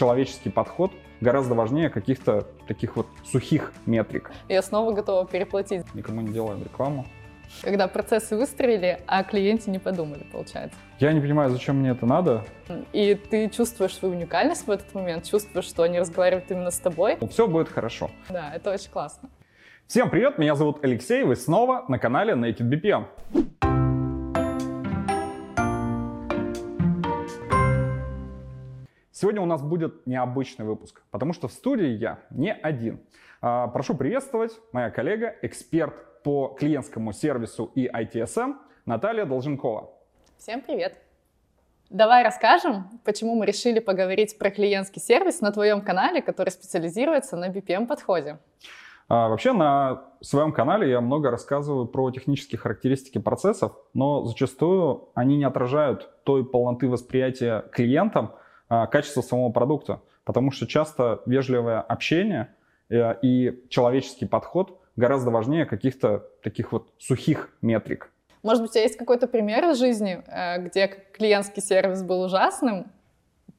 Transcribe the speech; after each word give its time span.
человеческий 0.00 0.48
подход 0.48 0.92
гораздо 1.20 1.54
важнее 1.54 1.90
каких-то 1.90 2.46
таких 2.66 2.96
вот 2.96 3.06
сухих 3.22 3.74
метрик. 3.84 4.30
Я 4.48 4.62
снова 4.62 4.92
готова 4.92 5.26
переплатить. 5.26 5.84
Никому 5.94 6.22
не 6.22 6.32
делаем 6.32 6.62
рекламу. 6.62 7.04
Когда 7.60 7.86
процессы 7.86 8.34
выстрелили, 8.34 9.02
а 9.06 9.22
клиенте 9.24 9.70
не 9.70 9.78
подумали, 9.78 10.24
получается. 10.32 10.78
Я 11.00 11.12
не 11.12 11.20
понимаю, 11.20 11.50
зачем 11.50 11.80
мне 11.80 11.90
это 11.90 12.06
надо. 12.06 12.46
И 12.94 13.14
ты 13.14 13.50
чувствуешь 13.50 13.94
свою 13.94 14.14
уникальность 14.14 14.66
в 14.66 14.70
этот 14.70 14.94
момент, 14.94 15.28
чувствуешь, 15.28 15.66
что 15.66 15.82
они 15.82 16.00
разговаривают 16.00 16.50
именно 16.50 16.70
с 16.70 16.78
тобой. 16.78 17.18
Все 17.28 17.46
будет 17.46 17.68
хорошо. 17.68 18.10
Да, 18.30 18.54
это 18.54 18.72
очень 18.72 18.90
классно. 18.90 19.28
Всем 19.86 20.08
привет, 20.08 20.38
меня 20.38 20.54
зовут 20.54 20.82
Алексей, 20.82 21.24
вы 21.24 21.36
снова 21.36 21.84
на 21.88 21.98
канале 21.98 22.32
Naked 22.32 22.70
BPM. 22.70 23.04
Сегодня 29.20 29.42
у 29.42 29.44
нас 29.44 29.60
будет 29.60 30.06
необычный 30.06 30.64
выпуск, 30.64 31.02
потому 31.10 31.34
что 31.34 31.46
в 31.46 31.52
студии 31.52 31.88
я 31.88 32.20
не 32.30 32.54
один. 32.54 33.00
А, 33.42 33.68
прошу 33.68 33.94
приветствовать 33.94 34.52
моя 34.72 34.88
коллега, 34.88 35.34
эксперт 35.42 36.22
по 36.22 36.56
клиентскому 36.58 37.12
сервису 37.12 37.70
и 37.74 37.86
ITSM 37.86 38.54
Наталья 38.86 39.26
Долженкова. 39.26 39.90
Всем 40.38 40.62
привет! 40.62 40.96
Давай 41.90 42.24
расскажем, 42.24 42.88
почему 43.04 43.34
мы 43.34 43.44
решили 43.44 43.78
поговорить 43.78 44.38
про 44.38 44.50
клиентский 44.50 45.02
сервис 45.02 45.42
на 45.42 45.52
твоем 45.52 45.82
канале, 45.82 46.22
который 46.22 46.48
специализируется 46.48 47.36
на 47.36 47.50
BPM-подходе. 47.50 48.38
А, 49.10 49.28
вообще 49.28 49.52
на 49.52 50.02
своем 50.22 50.50
канале 50.50 50.88
я 50.88 51.02
много 51.02 51.30
рассказываю 51.30 51.84
про 51.84 52.10
технические 52.10 52.58
характеристики 52.58 53.18
процессов, 53.18 53.72
но 53.92 54.24
зачастую 54.24 55.10
они 55.12 55.36
не 55.36 55.44
отражают 55.44 56.08
той 56.24 56.42
полноты 56.42 56.88
восприятия 56.88 57.66
клиентам, 57.70 58.32
а, 58.32 58.40
качество 58.70 59.20
самого 59.20 59.50
продукта. 59.50 60.00
Потому 60.24 60.50
что 60.50 60.66
часто 60.66 61.22
вежливое 61.26 61.80
общение 61.80 62.54
э, 62.88 63.14
и 63.22 63.64
человеческий 63.68 64.26
подход 64.26 64.80
гораздо 64.96 65.30
важнее 65.30 65.66
каких-то 65.66 66.26
таких 66.42 66.72
вот 66.72 66.88
сухих 66.98 67.50
метрик. 67.62 68.10
Может 68.42 68.62
быть, 68.62 68.70
у 68.70 68.74
тебя 68.74 68.84
есть 68.84 68.96
какой-то 68.96 69.26
пример 69.26 69.68
из 69.70 69.78
жизни, 69.78 70.22
э, 70.26 70.62
где 70.62 70.88
клиентский 71.12 71.62
сервис 71.62 72.02
был 72.02 72.22
ужасным, 72.22 72.86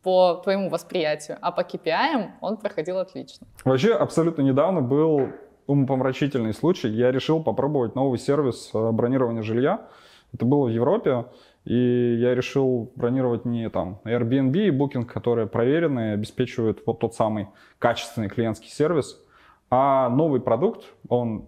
по 0.04 0.42
твоему 0.44 0.70
восприятию, 0.70 1.38
а 1.42 1.52
по 1.52 1.62
KPI 1.62 2.32
он 2.42 2.58
проходил 2.58 2.98
отлично. 2.98 3.46
Вообще, 3.64 3.94
абсолютно 3.94 4.42
недавно 4.42 4.82
был 4.82 5.30
умопомрачительный 5.68 6.54
случай. 6.54 6.90
Я 6.90 7.12
решил 7.12 7.44
попробовать 7.44 7.96
новый 7.96 8.18
сервис 8.18 8.72
э, 8.74 8.92
бронирования 8.92 9.44
жилья. 9.44 9.88
Это 10.34 10.46
было 10.46 10.66
в 10.66 10.70
Европе. 10.70 11.26
И 11.66 12.16
я 12.20 12.34
решил 12.34 12.92
бронировать 12.96 13.46
не 13.46 13.70
там 13.70 14.02
Airbnb 14.04 14.58
и 14.58 14.72
Booking, 14.72 15.06
которые 15.06 15.48
проверены, 15.48 16.14
обеспечивают 16.14 16.82
вот 16.86 17.00
тот 17.00 17.14
самый 17.14 17.50
качественный 17.78 18.30
клиентский 18.30 18.70
сервис, 18.70 19.24
а 19.70 20.10
новый 20.10 20.42
продукт, 20.42 20.84
он 21.08 21.46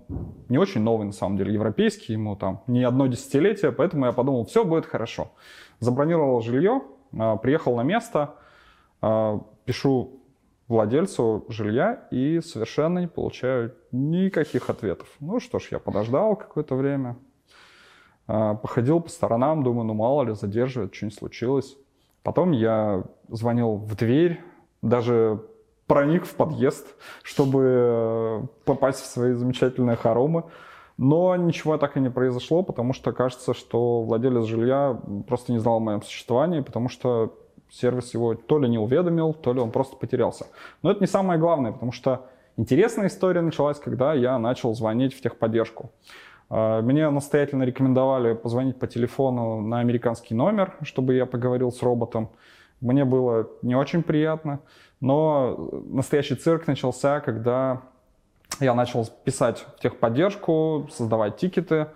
не 0.48 0.58
очень 0.58 0.82
новый 0.82 1.06
на 1.06 1.12
самом 1.12 1.36
деле, 1.36 1.54
европейский, 1.54 2.14
ему 2.14 2.38
там 2.38 2.64
не 2.68 2.84
одно 2.84 3.08
десятилетие, 3.08 3.74
поэтому 3.74 4.06
я 4.06 4.14
подумал, 4.14 4.46
все 4.46 4.64
будет 4.64 4.86
хорошо. 4.86 5.34
Забронировал 5.80 6.42
жилье, 6.42 6.84
а, 7.18 7.36
приехал 7.36 7.76
на 7.76 7.84
место, 7.84 8.36
а, 9.02 9.42
пишу 9.66 10.22
владельцу 10.70 11.46
жилья 11.50 12.08
и 12.12 12.40
совершенно 12.40 13.00
не 13.00 13.08
получаю 13.08 13.76
никаких 13.92 14.70
ответов. 14.70 15.10
Ну 15.20 15.42
что 15.42 15.60
ж, 15.60 15.68
я 15.72 15.80
подождал 15.80 16.38
какое-то 16.38 16.76
время, 16.76 17.10
а, 17.10 17.33
походил 18.26 19.02
по 19.02 19.10
сторонам, 19.10 19.64
думаю, 19.64 19.86
ну 19.86 19.94
мало 19.94 20.24
ли, 20.24 20.34
задерживает, 20.34 20.96
что-нибудь 20.96 21.18
случилось. 21.18 21.78
Потом 22.24 22.52
я 22.52 23.04
звонил 23.30 23.76
в 23.76 23.96
дверь, 23.96 24.42
даже 24.82 25.42
проник 25.88 26.26
в 26.26 26.36
подъезд, 26.36 26.96
чтобы 27.22 27.64
э, 27.64 28.42
попасть 28.66 29.02
в 29.02 29.06
свои 29.06 29.34
замечательные 29.34 29.96
хоромы. 29.96 30.46
Но 30.98 31.36
ничего 31.36 31.78
так 31.78 31.98
и 31.98 32.00
не 32.00 32.10
произошло, 32.10 32.64
потому 32.64 32.94
что 32.94 33.12
кажется, 33.12 33.54
что 33.54 34.04
владелец 34.04 34.46
жилья 34.46 35.00
просто 35.28 35.52
не 35.52 35.60
знал 35.60 35.78
о 35.78 35.80
моем 35.80 36.02
существовании, 36.04 36.62
потому 36.62 36.88
что 36.88 37.36
сервис 37.72 38.14
его 38.14 38.36
то 38.36 38.60
ли 38.60 38.70
не 38.70 38.78
уведомил, 38.78 39.34
то 39.34 39.54
ли 39.54 39.60
он 39.60 39.72
просто 39.72 39.96
потерялся. 39.98 40.46
Но 40.84 40.92
это 40.92 41.02
не 41.02 41.08
самое 41.08 41.40
главное, 41.40 41.72
потому 41.72 41.92
что 41.92 42.28
интересная 42.58 43.08
история 43.08 43.42
началась, 43.42 43.80
когда 43.80 44.14
я 44.14 44.38
начал 44.38 44.76
звонить 44.76 45.16
в 45.16 45.22
техподдержку. 45.22 45.92
А, 46.56 46.84
мне 46.84 47.10
настоятельно 47.10 47.64
рекомендовали 47.64 48.36
позвонить 48.36 48.78
по 48.78 48.86
телефону 48.86 49.60
на 49.62 49.80
американский 49.80 50.36
номер, 50.36 50.76
чтобы 50.84 51.16
я 51.16 51.26
поговорил 51.26 51.72
с 51.72 51.82
роботом. 51.82 52.30
Мне 52.80 53.06
было 53.06 53.50
не 53.64 53.74
очень 53.76 54.04
приятно, 54.04 54.60
но 55.00 55.72
настоящий 55.88 56.36
цирк 56.36 56.68
начался, 56.68 57.22
когда 57.22 57.82
я 58.60 58.76
начал 58.76 59.10
писать 59.24 59.66
в 59.78 59.82
техподдержку, 59.82 60.88
создавать 60.92 61.38
тикеты. 61.38 61.88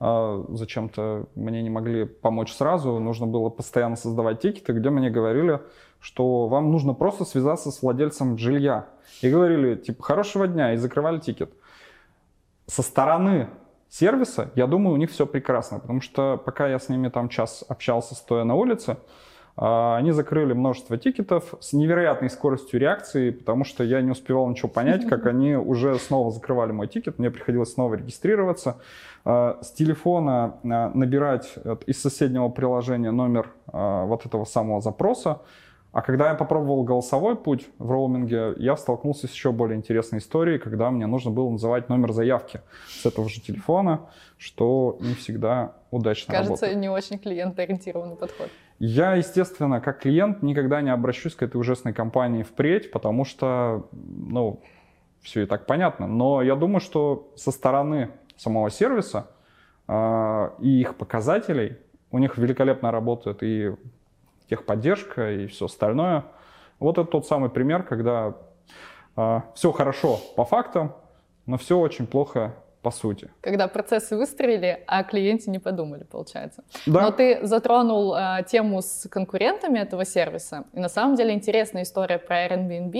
А, 0.00 0.42
зачем-то 0.48 1.26
мне 1.34 1.60
не 1.60 1.68
могли 1.68 2.06
помочь 2.06 2.54
сразу, 2.54 2.98
нужно 2.98 3.26
было 3.26 3.50
постоянно 3.50 3.96
создавать 3.96 4.40
тикеты, 4.40 4.72
где 4.72 4.88
мне 4.88 5.10
говорили, 5.10 5.60
что 6.00 6.48
вам 6.48 6.72
нужно 6.72 6.94
просто 6.94 7.26
связаться 7.26 7.70
с 7.70 7.82
владельцем 7.82 8.38
жилья. 8.38 8.86
И 9.20 9.28
говорили, 9.28 9.74
типа, 9.74 10.02
хорошего 10.02 10.48
дня, 10.48 10.72
и 10.72 10.78
закрывали 10.78 11.18
тикет. 11.18 11.52
Со 12.66 12.80
стороны 12.80 13.48
сервиса, 13.96 14.50
я 14.54 14.66
думаю, 14.66 14.94
у 14.94 14.96
них 14.96 15.10
все 15.10 15.26
прекрасно, 15.26 15.78
потому 15.78 16.00
что 16.00 16.40
пока 16.44 16.68
я 16.68 16.78
с 16.78 16.88
ними 16.88 17.08
там 17.08 17.28
час 17.28 17.64
общался, 17.68 18.14
стоя 18.14 18.44
на 18.44 18.54
улице, 18.54 18.98
а, 19.56 19.96
они 19.96 20.12
закрыли 20.12 20.52
множество 20.52 20.98
тикетов 20.98 21.54
с 21.60 21.72
невероятной 21.72 22.28
скоростью 22.28 22.78
реакции, 22.78 23.30
потому 23.30 23.64
что 23.64 23.84
я 23.84 24.02
не 24.02 24.10
успевал 24.10 24.48
ничего 24.48 24.68
понять, 24.68 25.08
как 25.08 25.26
они 25.32 25.54
уже 25.54 25.98
снова 25.98 26.30
закрывали 26.30 26.72
мой 26.72 26.88
тикет, 26.88 27.18
мне 27.18 27.30
приходилось 27.30 27.72
снова 27.72 27.94
регистрироваться, 27.94 28.76
а, 29.24 29.58
с 29.62 29.72
телефона 29.72 30.58
а, 30.62 30.90
набирать 30.92 31.54
из 31.86 32.00
соседнего 32.00 32.48
приложения 32.50 33.10
номер 33.10 33.50
вот 33.72 34.24
этого 34.24 34.44
самого 34.44 34.80
запроса, 34.80 35.40
а 35.96 36.02
когда 36.02 36.28
я 36.28 36.34
попробовал 36.34 36.84
голосовой 36.84 37.36
путь 37.36 37.70
в 37.78 37.90
роуминге, 37.90 38.52
я 38.58 38.76
столкнулся 38.76 39.26
с 39.26 39.32
еще 39.32 39.50
более 39.50 39.78
интересной 39.78 40.18
историей, 40.18 40.58
когда 40.58 40.90
мне 40.90 41.06
нужно 41.06 41.30
было 41.30 41.48
называть 41.48 41.88
номер 41.88 42.12
заявки 42.12 42.60
с 42.86 43.06
этого 43.06 43.30
же 43.30 43.40
телефона, 43.40 44.10
что 44.36 44.98
не 45.00 45.14
всегда 45.14 45.72
удачно 45.90 46.34
Кажется, 46.34 46.66
работает. 46.66 46.76
не 46.76 46.90
очень 46.90 47.18
клиентоориентированный 47.18 48.16
подход. 48.16 48.50
Я, 48.78 49.14
естественно, 49.14 49.80
как 49.80 50.00
клиент 50.00 50.42
никогда 50.42 50.82
не 50.82 50.90
обращусь 50.90 51.34
к 51.34 51.42
этой 51.42 51.56
ужасной 51.56 51.94
компании 51.94 52.42
впредь, 52.42 52.90
потому 52.90 53.24
что, 53.24 53.88
ну, 53.92 54.60
все 55.22 55.44
и 55.44 55.46
так 55.46 55.64
понятно. 55.64 56.06
Но 56.06 56.42
я 56.42 56.56
думаю, 56.56 56.80
что 56.80 57.32
со 57.36 57.50
стороны 57.50 58.10
самого 58.36 58.68
сервиса 58.68 59.28
э, 59.88 60.50
и 60.60 60.78
их 60.78 60.96
показателей 60.96 61.78
у 62.10 62.18
них 62.18 62.36
великолепно 62.36 62.90
работает 62.90 63.42
и 63.42 63.72
техподдержка 64.48 65.32
и 65.32 65.46
все 65.46 65.66
остальное. 65.66 66.24
Вот 66.78 66.98
это 66.98 67.08
тот 67.08 67.26
самый 67.26 67.50
пример, 67.50 67.82
когда 67.82 68.28
э, 68.28 68.32
а, 69.16 69.44
все 69.54 69.72
хорошо 69.72 70.18
по 70.36 70.44
фактам, 70.44 70.94
но 71.46 71.56
все 71.56 71.78
очень 71.78 72.06
плохо 72.06 72.54
по 72.82 72.90
сути. 72.92 73.30
Когда 73.40 73.66
процессы 73.66 74.16
выстрелили, 74.16 74.84
а 74.86 75.02
клиенте 75.02 75.50
не 75.50 75.58
подумали, 75.58 76.04
получается. 76.04 76.62
Да. 76.86 77.02
Но 77.02 77.10
ты 77.10 77.44
затронул 77.44 78.14
э, 78.14 78.44
тему 78.46 78.80
с 78.80 79.08
конкурентами 79.08 79.80
этого 79.80 80.04
сервиса. 80.04 80.64
И 80.72 80.78
на 80.78 80.88
самом 80.88 81.16
деле 81.16 81.32
интересная 81.34 81.82
история 81.82 82.18
про 82.18 82.46
Airbnb 82.46 82.94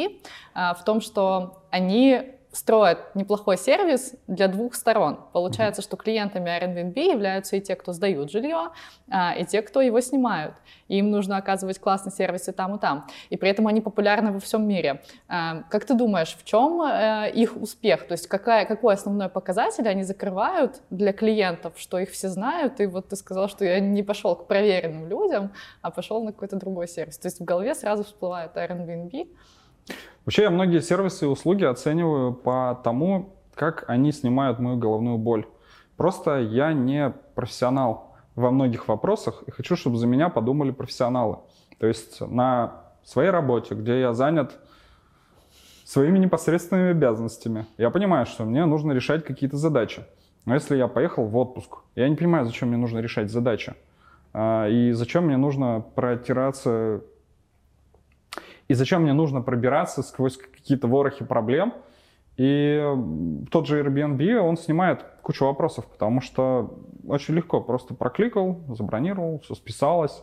э, 0.54 0.74
в 0.74 0.82
том, 0.84 1.00
что 1.00 1.62
они 1.70 2.35
строят 2.56 3.14
неплохой 3.14 3.58
сервис 3.58 4.14
для 4.26 4.48
двух 4.48 4.74
сторон. 4.74 5.20
Получается, 5.32 5.82
что 5.82 5.96
клиентами 5.96 6.48
Airbnb 6.48 7.12
являются 7.12 7.56
и 7.56 7.60
те, 7.60 7.76
кто 7.76 7.92
сдают 7.92 8.30
жилье, 8.30 8.70
а, 9.10 9.34
и 9.36 9.44
те, 9.44 9.60
кто 9.60 9.82
его 9.82 10.00
снимают. 10.00 10.54
И 10.88 10.98
им 10.98 11.10
нужно 11.10 11.36
оказывать 11.36 11.78
классный 11.78 12.12
сервис 12.12 12.48
и 12.48 12.52
там, 12.52 12.76
и 12.76 12.78
там. 12.78 13.06
И 13.28 13.36
при 13.36 13.50
этом 13.50 13.66
они 13.66 13.80
популярны 13.80 14.32
во 14.32 14.40
всем 14.40 14.66
мире. 14.66 15.02
А, 15.28 15.64
как 15.70 15.84
ты 15.84 15.94
думаешь, 15.94 16.34
в 16.34 16.44
чем 16.44 16.80
э, 16.82 17.30
их 17.30 17.56
успех? 17.56 18.06
То 18.06 18.12
есть 18.12 18.26
какая, 18.26 18.64
какой 18.64 18.94
основной 18.94 19.28
показатель 19.28 19.86
они 19.86 20.02
закрывают 20.02 20.80
для 20.90 21.12
клиентов, 21.12 21.74
что 21.76 21.98
их 21.98 22.10
все 22.10 22.28
знают? 22.28 22.80
И 22.80 22.86
вот 22.86 23.08
ты 23.08 23.16
сказал, 23.16 23.48
что 23.48 23.64
я 23.64 23.80
не 23.80 24.02
пошел 24.02 24.34
к 24.34 24.46
проверенным 24.46 25.08
людям, 25.08 25.52
а 25.82 25.90
пошел 25.90 26.24
на 26.24 26.32
какой-то 26.32 26.56
другой 26.56 26.88
сервис. 26.88 27.18
То 27.18 27.26
есть 27.26 27.40
в 27.40 27.44
голове 27.44 27.74
сразу 27.74 28.04
всплывает 28.04 28.56
Airbnb, 28.56 29.28
Вообще 30.26 30.42
я 30.42 30.50
многие 30.50 30.80
сервисы 30.80 31.24
и 31.24 31.28
услуги 31.28 31.62
оцениваю 31.62 32.34
по 32.34 32.80
тому, 32.82 33.36
как 33.54 33.84
они 33.86 34.10
снимают 34.10 34.58
мою 34.58 34.76
головную 34.76 35.18
боль. 35.18 35.46
Просто 35.96 36.40
я 36.40 36.72
не 36.72 37.14
профессионал 37.36 38.16
во 38.34 38.50
многих 38.50 38.88
вопросах 38.88 39.44
и 39.46 39.52
хочу, 39.52 39.76
чтобы 39.76 39.98
за 39.98 40.08
меня 40.08 40.28
подумали 40.28 40.72
профессионалы. 40.72 41.38
То 41.78 41.86
есть 41.86 42.20
на 42.20 42.82
своей 43.04 43.30
работе, 43.30 43.76
где 43.76 44.00
я 44.00 44.12
занят 44.14 44.56
своими 45.84 46.18
непосредственными 46.18 46.90
обязанностями, 46.90 47.66
я 47.78 47.90
понимаю, 47.90 48.26
что 48.26 48.44
мне 48.44 48.64
нужно 48.66 48.90
решать 48.90 49.24
какие-то 49.24 49.56
задачи. 49.56 50.04
Но 50.44 50.54
если 50.54 50.76
я 50.76 50.88
поехал 50.88 51.24
в 51.24 51.36
отпуск, 51.36 51.78
я 51.94 52.08
не 52.08 52.16
понимаю, 52.16 52.46
зачем 52.46 52.68
мне 52.68 52.76
нужно 52.76 52.98
решать 52.98 53.30
задачи. 53.30 53.74
А, 54.32 54.68
и 54.68 54.90
зачем 54.90 55.26
мне 55.26 55.36
нужно 55.36 55.84
протираться 55.94 57.02
И 58.68 58.74
зачем 58.74 59.02
мне 59.02 59.12
нужно 59.12 59.42
пробираться 59.42 60.02
сквозь 60.02 60.36
какие-то 60.36 60.88
ворохи 60.88 61.24
проблем? 61.24 61.74
И 62.36 62.82
тот 63.50 63.66
же 63.66 63.82
Airbnb, 63.82 64.36
он 64.36 64.56
снимает 64.56 65.04
кучу 65.22 65.44
вопросов, 65.46 65.86
потому 65.86 66.20
что 66.20 66.78
очень 67.06 67.34
легко, 67.34 67.60
просто 67.60 67.94
прокликал, 67.94 68.60
забронировал, 68.68 69.40
все 69.40 69.54
списалось. 69.54 70.22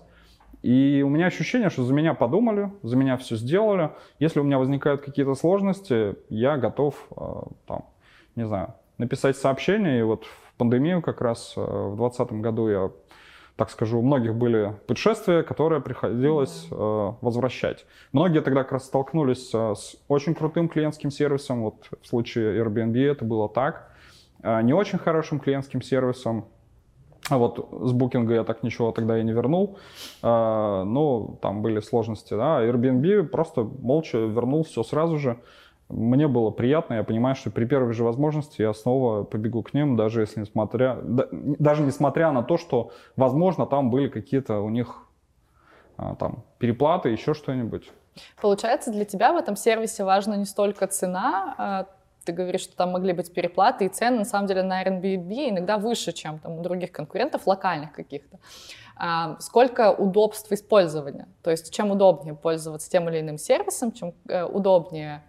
И 0.61 1.03
у 1.05 1.09
меня 1.09 1.25
ощущение, 1.25 1.69
что 1.69 1.83
за 1.83 1.93
меня 1.93 2.13
подумали, 2.13 2.71
за 2.83 2.95
меня 2.95 3.17
все 3.17 3.35
сделали. 3.35 3.91
Если 4.19 4.39
у 4.39 4.43
меня 4.43 4.59
возникают 4.59 5.01
какие-то 5.01 5.35
сложности, 5.35 6.15
я 6.29 6.57
готов, 6.57 6.95
э, 7.17 7.23
там, 7.67 7.85
не 8.35 8.45
знаю, 8.45 8.73
написать 8.97 9.35
сообщение. 9.35 9.99
И 9.99 10.03
вот 10.03 10.23
в 10.23 10.53
пандемию 10.57 11.01
как 11.01 11.19
раз 11.19 11.53
э, 11.57 11.59
в 11.59 11.97
2020 11.97 12.31
году 12.41 12.69
я, 12.69 12.91
так 13.55 13.69
скажу, 13.69 13.99
у 13.99 14.01
многих 14.01 14.35
были 14.35 14.73
путешествия, 14.87 15.43
которые 15.43 15.81
приходилось 15.81 16.67
э, 16.71 17.11
возвращать. 17.21 17.85
Многие 18.11 18.41
тогда 18.41 18.63
как 18.63 18.73
раз 18.73 18.85
столкнулись 18.85 19.51
с 19.51 19.95
очень 20.07 20.33
крутым 20.33 20.69
клиентским 20.69 21.11
сервисом. 21.11 21.63
Вот 21.63 21.87
в 22.01 22.07
случае 22.07 22.59
Airbnb 22.63 22.99
это 22.99 23.25
было 23.25 23.47
так. 23.47 23.91
Не 24.43 24.73
очень 24.73 24.97
хорошим 24.97 25.39
клиентским 25.39 25.81
сервисом, 25.81 26.45
а 27.29 27.37
вот 27.37 27.69
с 27.71 27.91
букинга 27.93 28.33
я 28.33 28.43
так 28.43 28.63
ничего 28.63 28.91
тогда 28.91 29.17
и 29.17 29.23
не 29.23 29.31
вернул. 29.31 29.77
Ну, 30.21 31.39
там 31.41 31.61
были 31.61 31.79
сложности, 31.79 32.33
да. 32.33 32.61
Airbnb 32.65 33.23
просто 33.23 33.63
молча 33.63 34.17
вернул 34.17 34.63
все 34.63 34.83
сразу 34.83 35.17
же. 35.17 35.37
Мне 35.95 36.27
было 36.27 36.49
приятно, 36.49 36.95
я 36.95 37.03
понимаю, 37.03 37.35
что 37.35 37.51
при 37.51 37.65
первой 37.65 37.93
же 37.93 38.03
возможности 38.03 38.61
я 38.61 38.73
снова 38.73 39.23
побегу 39.23 39.61
к 39.61 39.73
ним, 39.75 39.95
даже 39.95 40.21
если 40.21 40.39
несмотря, 40.39 40.97
даже 41.03 41.83
несмотря 41.83 42.31
на 42.31 42.41
то, 42.41 42.57
что, 42.57 42.91
возможно, 43.15 43.67
там 43.67 43.91
были 43.91 44.07
какие-то 44.09 44.59
у 44.59 44.69
них 44.69 45.07
а, 45.97 46.15
там 46.15 46.43
переплаты, 46.57 47.09
еще 47.09 47.35
что-нибудь. 47.35 47.91
Получается, 48.41 48.91
для 48.91 49.05
тебя 49.05 49.33
в 49.33 49.37
этом 49.37 49.55
сервисе 49.55 50.03
важна 50.03 50.35
не 50.35 50.45
столько 50.45 50.87
цена, 50.87 51.55
а 51.57 51.85
ты 52.25 52.31
говоришь, 52.31 52.61
что 52.61 52.75
там 52.75 52.91
могли 52.91 53.13
быть 53.13 53.31
переплаты, 53.31 53.85
и 53.85 53.89
цены 53.89 54.19
на 54.19 54.25
самом 54.25 54.47
деле 54.47 54.63
на 54.63 54.83
Airbnb 54.83 55.49
иногда 55.49 55.77
выше, 55.77 56.11
чем 56.11 56.39
там 56.39 56.59
у 56.59 56.63
других 56.63 56.91
конкурентов, 56.91 57.45
локальных 57.45 57.93
каких-то. 57.93 58.39
А, 58.95 59.39
сколько 59.39 59.91
удобств 59.91 60.51
использования. 60.51 61.27
То 61.43 61.51
есть 61.51 61.73
чем 61.73 61.91
удобнее 61.91 62.35
пользоваться 62.35 62.89
тем 62.89 63.09
или 63.09 63.19
иным 63.19 63.37
сервисом, 63.37 63.91
чем 63.91 64.13
э, 64.27 64.43
удобнее 64.43 65.23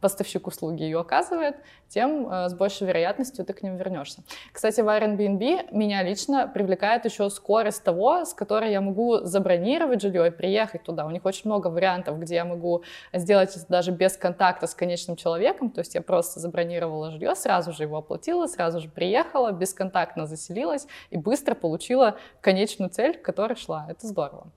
поставщик 0.00 0.46
услуги 0.46 0.82
ее 0.82 1.00
оказывает, 1.00 1.56
тем 1.88 2.28
э, 2.28 2.48
с 2.48 2.54
большей 2.54 2.86
вероятностью 2.86 3.44
ты 3.44 3.52
к 3.52 3.62
ним 3.62 3.76
вернешься. 3.76 4.22
Кстати, 4.52 4.80
в 4.80 4.88
Airbnb 4.88 5.68
меня 5.72 6.02
лично 6.02 6.48
привлекает 6.48 7.04
еще 7.04 7.30
скорость 7.30 7.82
того, 7.82 8.24
с 8.24 8.34
которой 8.34 8.70
я 8.70 8.80
могу 8.80 9.18
забронировать 9.18 10.02
жилье 10.02 10.28
и 10.28 10.30
приехать 10.30 10.82
туда. 10.82 11.06
У 11.06 11.10
них 11.10 11.24
очень 11.24 11.42
много 11.44 11.68
вариантов, 11.68 12.18
где 12.18 12.36
я 12.36 12.44
могу 12.44 12.82
сделать 13.12 13.56
это 13.56 13.66
даже 13.68 13.90
без 13.90 14.16
контакта 14.16 14.66
с 14.66 14.74
конечным 14.74 15.16
человеком, 15.16 15.70
то 15.70 15.80
есть 15.80 15.94
я 15.94 16.02
просто 16.02 16.40
забронировала 16.40 17.10
жилье, 17.10 17.34
сразу 17.34 17.72
же 17.72 17.84
его 17.84 17.98
оплатила, 17.98 18.46
сразу 18.46 18.80
же 18.80 18.88
приехала, 18.88 19.52
бесконтактно 19.52 20.26
заселилась 20.26 20.86
и 21.10 21.16
быстро 21.16 21.54
получила 21.54 22.16
конечную 22.40 22.90
цель, 22.90 23.16
к 23.16 23.22
которой 23.22 23.56
шла. 23.56 23.86
Это 23.88 24.06
здорово. 24.06 24.48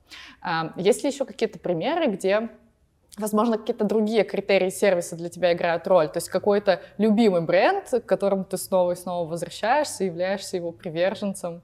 Есть 0.76 1.04
ли 1.04 1.10
еще 1.10 1.26
какие-то 1.26 1.60
примеры, 1.60 2.08
где 2.08 2.50
возможно, 3.18 3.58
какие-то 3.58 3.86
другие 3.86 4.24
критерии 4.24 4.70
сервиса 4.70 5.16
для 5.16 5.30
тебя 5.30 5.54
играют 5.54 5.88
роль. 5.88 6.08
То 6.08 6.18
есть 6.18 6.30
какой-то 6.30 6.82
любимый 6.98 7.42
бренд, 7.42 7.86
к 7.90 8.06
которому 8.06 8.44
ты 8.44 8.58
снова 8.58 8.92
и 8.92 8.96
снова 8.96 9.30
возвращаешься, 9.30 10.04
являешься 10.04 10.58
его 10.58 10.72
приверженцем. 10.72 11.62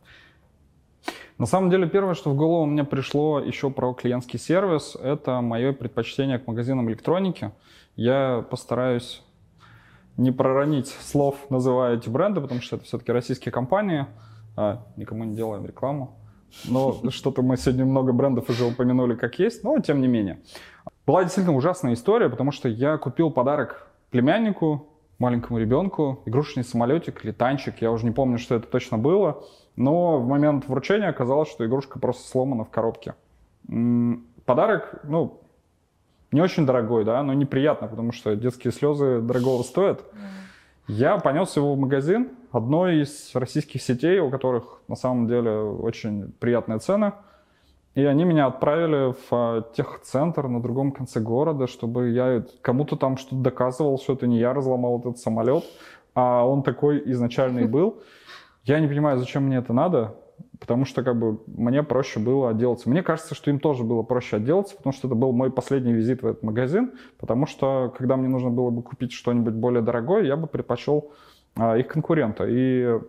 На 1.38 1.46
самом 1.46 1.70
деле, 1.70 1.88
первое, 1.88 2.14
что 2.14 2.30
в 2.30 2.36
голову 2.36 2.66
мне 2.66 2.84
пришло 2.84 3.40
еще 3.40 3.70
про 3.70 3.94
клиентский 3.94 4.40
сервис, 4.40 4.96
это 4.96 5.42
мое 5.42 5.74
предпочтение 5.74 6.40
к 6.40 6.48
магазинам 6.48 6.90
электроники. 6.90 7.52
Я 7.96 8.46
постараюсь 8.50 9.22
не 10.18 10.32
проронить 10.32 10.88
слов, 10.88 11.36
называя 11.50 11.98
эти 11.98 12.08
бренды, 12.08 12.40
потому 12.40 12.62
что 12.62 12.78
это 12.78 12.86
все-таки 12.86 13.12
российские 13.12 13.52
компании. 13.52 14.06
А, 14.56 14.86
никому 14.96 15.26
не 15.26 15.36
делаем 15.36 15.66
рекламу. 15.66 16.16
Но 16.64 17.02
что-то 17.10 17.42
мы 17.42 17.58
сегодня 17.58 17.84
много 17.86 18.14
брендов 18.14 18.50
уже 18.50 18.64
упомянули 18.64 19.16
как 19.16 19.38
есть, 19.40 19.64
но 19.64 19.78
тем 19.80 20.00
не 20.00 20.08
менее. 20.08 20.40
Была 21.06 21.24
действительно 21.24 21.56
ужасная 21.56 21.94
история, 21.94 22.30
потому 22.30 22.52
что 22.52 22.68
я 22.68 22.98
купил 22.98 23.30
подарок 23.30 23.88
племяннику, 24.10 24.88
маленькому 25.20 25.60
ребенку, 25.60 26.22
игрушечный 26.26 26.64
самолетик 26.64 27.24
или 27.24 27.32
танчик, 27.32 27.76
я 27.82 27.92
уже 27.92 28.06
не 28.06 28.12
помню, 28.12 28.40
что 28.40 28.56
это 28.56 28.68
точно 28.68 28.98
было, 28.98 29.44
но 29.76 30.20
в 30.20 30.28
момент 30.28 30.68
вручения 30.68 31.08
оказалось, 31.08 31.50
что 31.50 31.66
игрушка 31.66 32.00
просто 32.00 32.28
сломана 32.28 32.66
в 32.66 32.70
коробке. 32.70 33.14
Подарок, 34.46 35.00
ну, 35.04 35.42
не 36.32 36.42
очень 36.42 36.66
дорогой, 36.66 37.06
да, 37.06 37.22
но 37.24 37.34
неприятно, 37.34 37.88
потому 37.88 38.12
что 38.12 38.36
детские 38.36 38.74
слезы 38.74 39.22
дорогого 39.22 39.62
стоят. 39.64 40.04
Я 40.88 41.18
понес 41.18 41.56
его 41.56 41.74
в 41.74 41.80
магазин 41.80 42.32
одной 42.52 43.02
из 43.02 43.32
российских 43.34 43.82
сетей, 43.82 44.20
у 44.20 44.30
которых 44.30 44.82
на 44.88 44.96
самом 44.96 45.28
деле 45.28 45.52
очень 45.52 46.32
приятные 46.40 46.80
цены– 46.80 47.14
и 47.96 48.04
они 48.04 48.26
меня 48.26 48.48
отправили 48.48 49.14
в 49.14 49.28
а, 49.32 49.62
техцентр 49.74 50.48
на 50.48 50.62
другом 50.62 50.92
конце 50.92 51.22
города, 51.22 51.66
чтобы 51.66 52.10
я 52.10 52.46
кому-то 52.62 52.98
там 52.98 53.16
что-то 53.16 53.38
доказывал, 53.38 53.98
что 53.98 54.14
это 54.14 54.28
не 54.28 54.38
я 54.38 54.54
разломал 54.54 55.00
этот 55.00 55.18
самолет, 55.18 55.64
а 56.14 56.46
он 56.46 56.62
такой 56.62 57.02
изначальный 57.12 57.68
был. 57.68 58.02
Я 58.66 58.82
не 58.82 58.88
понимаю, 58.88 59.18
зачем 59.18 59.44
мне 59.44 59.58
это 59.58 59.72
надо, 59.72 60.16
потому 60.60 60.84
что 60.84 61.04
как 61.04 61.18
бы 61.18 61.40
мне 61.48 61.84
проще 61.84 62.20
было 62.20 62.50
отделаться. 62.50 62.90
Мне 62.90 63.02
кажется, 63.02 63.34
что 63.34 63.50
им 63.50 63.60
тоже 63.60 63.84
было 63.86 64.04
проще 64.04 64.38
отделаться, 64.38 64.76
потому 64.76 64.92
что 64.92 65.08
это 65.08 65.16
был 65.16 65.32
мой 65.32 65.50
последний 65.50 65.94
визит 65.94 66.22
в 66.22 66.28
этот 66.28 66.44
магазин, 66.44 66.94
потому 67.18 67.46
что 67.46 67.94
когда 67.98 68.18
мне 68.18 68.28
нужно 68.28 68.50
было 68.50 68.72
бы 68.72 68.84
купить 68.84 69.14
что-нибудь 69.14 69.54
более 69.54 69.82
дорогое, 69.82 70.24
я 70.24 70.36
бы 70.36 70.48
предпочел 70.48 71.14
а, 71.56 71.78
их 71.78 71.88
конкурента. 71.88 72.46
И 72.46 73.00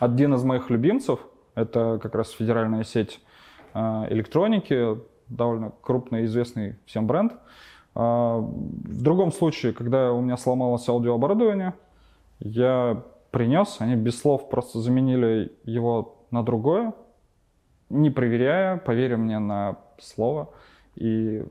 один 0.00 0.34
из 0.34 0.42
моих 0.42 0.68
любимцев, 0.68 1.20
это 1.54 2.00
как 2.02 2.16
раз 2.16 2.30
федеральная 2.30 2.82
сеть 2.82 3.20
электроники, 3.74 4.98
довольно 5.28 5.72
крупный 5.82 6.24
известный 6.24 6.76
всем 6.86 7.06
бренд. 7.06 7.34
А, 7.94 8.38
в 8.38 9.02
другом 9.02 9.32
случае, 9.32 9.72
когда 9.72 10.12
у 10.12 10.20
меня 10.20 10.36
сломалось 10.36 10.88
аудиооборудование, 10.88 11.74
я 12.40 13.02
принес, 13.30 13.76
они 13.80 13.96
без 13.96 14.20
слов 14.20 14.48
просто 14.48 14.80
заменили 14.80 15.52
его 15.64 16.16
на 16.30 16.42
другое, 16.42 16.92
не 17.90 18.10
проверяя, 18.10 18.76
поверя 18.76 19.16
мне 19.16 19.38
на 19.38 19.78
слово. 19.98 20.50
И 20.94 21.44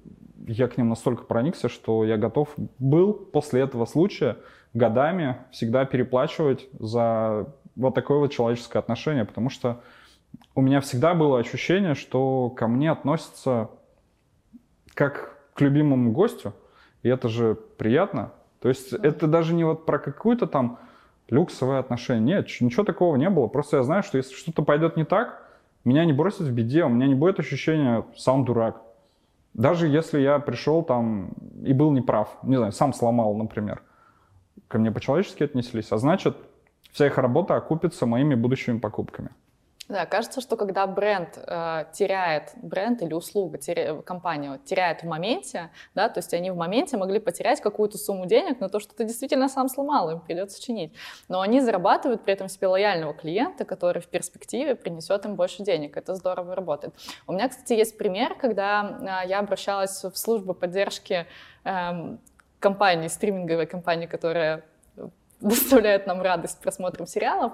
я 0.48 0.68
к 0.68 0.78
ним 0.78 0.90
настолько 0.90 1.24
проникся, 1.24 1.70
что 1.70 2.04
я 2.04 2.18
готов 2.18 2.54
был 2.80 3.14
после 3.14 3.62
этого 3.62 3.86
случая 3.86 4.38
годами 4.74 5.38
всегда 5.52 5.86
переплачивать 5.86 6.68
за 6.80 7.54
вот 7.76 7.96
такое 7.96 8.20
вот 8.20 8.32
человеческое 8.32 8.80
отношение, 8.80 9.26
потому 9.26 9.50
что 9.50 9.82
у 10.56 10.62
меня 10.62 10.82
всегда 10.82 11.14
было 11.14 11.40
ощущение, 11.40 11.94
что 11.94 12.50
ко 12.50 12.68
мне 12.68 12.92
относятся 12.92 13.70
как 14.94 15.38
к 15.54 15.62
любимому 15.62 16.12
гостю, 16.12 16.54
и 17.04 17.10
это 17.10 17.30
же 17.30 17.56
приятно. 17.56 18.32
То 18.60 18.70
есть 18.70 18.92
это 18.92 19.28
даже 19.28 19.54
не 19.54 19.64
вот 19.64 19.86
про 19.86 20.00
какую-то 20.00 20.48
там 20.48 20.80
люксовое 21.30 21.80
отношение. 21.80 22.38
Нет, 22.38 22.48
ничего 22.60 22.84
такого 22.84 23.16
не 23.16 23.30
было. 23.30 23.48
Просто 23.48 23.78
я 23.78 23.84
знаю, 23.84 24.04
что 24.04 24.18
если 24.18 24.34
что-то 24.34 24.64
пойдет 24.64 24.98
не 24.98 25.06
так, 25.06 25.44
меня 25.84 26.06
не 26.06 26.14
бросят 26.14 26.42
в 26.42 26.52
беде, 26.52 26.84
у 26.84 26.90
меня 26.90 27.08
не 27.08 27.16
будет 27.16 27.40
ощущения 27.40 28.06
«сам 28.16 28.44
дурак». 28.46 28.82
Даже 29.54 29.88
если 29.88 30.20
я 30.20 30.40
пришел 30.40 30.84
там 30.84 31.34
и 31.64 31.74
был 31.74 31.92
неправ, 31.92 32.38
не 32.44 32.58
знаю, 32.58 32.72
сам 32.72 32.94
сломал, 32.94 33.36
например, 33.36 33.82
ко 34.68 34.78
мне 34.78 34.92
по-человечески 34.92 35.44
отнеслись, 35.44 35.92
а 35.92 35.98
значит, 35.98 36.38
вся 36.92 37.08
их 37.08 37.18
работа 37.18 37.56
окупится 37.56 38.06
моими 38.06 38.36
будущими 38.36 38.80
покупками. 38.80 39.30
Да, 39.90 40.06
кажется, 40.06 40.42
что 40.42 40.58
когда 40.58 40.86
бренд 40.86 41.38
э, 41.38 41.86
теряет, 41.94 42.52
бренд 42.62 43.02
или 43.02 43.14
услуга, 43.14 43.58
теря, 43.58 44.02
компания 44.02 44.60
теряет 44.66 45.02
в 45.02 45.06
моменте, 45.06 45.70
да, 45.96 46.10
то 46.10 46.18
есть 46.18 46.34
они 46.34 46.52
в 46.52 46.58
моменте 46.58 46.98
могли 46.98 47.20
потерять 47.20 47.62
какую-то 47.62 47.98
сумму 47.98 48.26
денег 48.26 48.60
на 48.60 48.68
то, 48.68 48.82
что 48.82 48.94
ты 48.94 49.06
действительно 49.06 49.48
сам 49.48 49.70
сломал, 49.70 50.10
им 50.10 50.20
придется 50.20 50.62
чинить. 50.62 50.94
Но 51.30 51.40
они 51.40 51.62
зарабатывают 51.62 52.24
при 52.24 52.34
этом 52.34 52.50
себе 52.50 52.68
лояльного 52.68 53.14
клиента, 53.14 53.64
который 53.64 54.02
в 54.02 54.08
перспективе 54.08 54.76
принесет 54.76 55.24
им 55.26 55.36
больше 55.36 55.64
денег. 55.64 55.96
Это 55.96 56.16
здорово 56.16 56.54
работает. 56.54 56.94
У 57.26 57.32
меня, 57.32 57.48
кстати, 57.48 57.72
есть 57.72 57.98
пример, 57.98 58.36
когда 58.36 59.24
э, 59.24 59.30
я 59.30 59.40
обращалась 59.40 60.04
в 60.04 60.18
службу 60.18 60.54
поддержки 60.54 61.28
э, 61.64 62.18
компании, 62.60 63.08
стриминговой 63.08 63.68
компании, 63.68 64.06
которая 64.06 64.66
доставляет 65.40 66.08
нам 66.08 66.22
радость 66.22 66.60
просмотром 66.60 67.08
сериалов, 67.08 67.54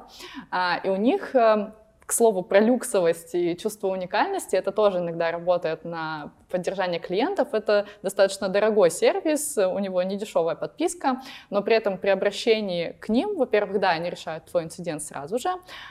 а, 0.49 0.79
и 0.83 0.89
у 0.89 0.95
них 0.95 1.35
эм, 1.35 1.73
к 2.05 2.13
слову, 2.13 2.43
про 2.43 2.59
люксовость 2.59 3.35
и 3.35 3.55
чувство 3.57 3.87
уникальности, 3.87 4.55
это 4.55 4.71
тоже 4.71 4.99
иногда 4.99 5.31
работает 5.31 5.85
на 5.85 6.33
поддержания 6.53 6.99
клиентов. 6.99 7.47
Это 7.53 7.87
достаточно 8.03 8.47
дорогой 8.47 8.91
сервис, 8.91 9.57
у 9.57 9.79
него 9.79 10.03
не 10.03 10.17
дешевая 10.17 10.55
подписка, 10.55 11.21
но 11.49 11.63
при 11.63 11.75
этом 11.75 11.97
при 11.97 12.09
обращении 12.09 12.95
к 12.99 13.09
ним, 13.09 13.35
во-первых, 13.35 13.79
да, 13.79 13.89
они 13.89 14.11
решают 14.11 14.45
твой 14.45 14.65
инцидент 14.65 15.01
сразу 15.01 15.39
же, 15.39 15.49